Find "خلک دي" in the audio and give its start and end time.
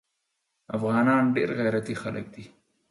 2.01-2.43